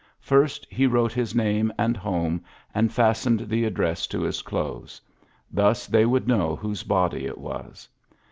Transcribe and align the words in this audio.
First 0.19 0.65
he 0.71 0.87
wrote 0.87 1.13
his 1.13 1.35
name 1.35 1.71
and 1.77 1.95
home, 1.95 2.43
and 2.73 2.91
listened 2.97 3.41
the 3.41 3.67
ad 3.67 3.75
dress 3.75 4.07
to 4.07 4.21
his 4.21 4.41
clothes. 4.41 4.99
Thus 5.51 5.85
they 5.85 6.07
would 6.07 6.27
know 6.27 6.55
whose 6.55 6.81
body 6.81 7.27
it 7.27 7.37
was. 7.37 7.87